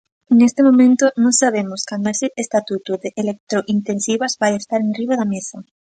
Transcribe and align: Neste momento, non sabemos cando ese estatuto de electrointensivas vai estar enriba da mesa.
Neste 0.39 0.61
momento, 0.67 1.05
non 1.23 1.33
sabemos 1.41 1.81
cando 1.89 2.07
ese 2.15 2.27
estatuto 2.43 2.91
de 3.03 3.09
electrointensivas 3.21 4.33
vai 4.41 4.51
estar 4.55 4.79
enriba 4.81 5.15
da 5.17 5.31
mesa. 5.35 5.57